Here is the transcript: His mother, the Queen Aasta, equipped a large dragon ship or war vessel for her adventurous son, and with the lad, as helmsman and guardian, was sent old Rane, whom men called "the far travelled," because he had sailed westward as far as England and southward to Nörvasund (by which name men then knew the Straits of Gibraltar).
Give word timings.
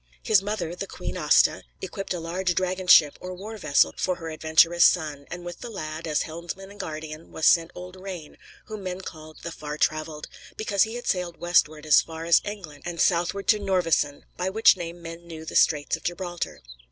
His 0.23 0.41
mother, 0.41 0.73
the 0.73 0.87
Queen 0.87 1.15
Aasta, 1.15 1.61
equipped 1.79 2.11
a 2.11 2.19
large 2.19 2.55
dragon 2.55 2.87
ship 2.87 3.19
or 3.21 3.35
war 3.35 3.55
vessel 3.57 3.93
for 3.97 4.15
her 4.15 4.29
adventurous 4.29 4.83
son, 4.83 5.27
and 5.29 5.45
with 5.45 5.59
the 5.59 5.69
lad, 5.69 6.07
as 6.07 6.23
helmsman 6.23 6.71
and 6.71 6.79
guardian, 6.79 7.31
was 7.31 7.45
sent 7.45 7.69
old 7.75 7.95
Rane, 7.95 8.37
whom 8.65 8.81
men 8.81 9.01
called 9.01 9.43
"the 9.43 9.51
far 9.51 9.77
travelled," 9.77 10.27
because 10.57 10.81
he 10.81 10.95
had 10.95 11.05
sailed 11.05 11.37
westward 11.37 11.85
as 11.85 12.01
far 12.01 12.25
as 12.25 12.41
England 12.43 12.81
and 12.83 12.99
southward 12.99 13.47
to 13.49 13.59
Nörvasund 13.59 14.23
(by 14.37 14.49
which 14.49 14.75
name 14.75 15.03
men 15.03 15.19
then 15.19 15.27
knew 15.27 15.45
the 15.45 15.55
Straits 15.55 15.95
of 15.95 16.01
Gibraltar). 16.03 16.63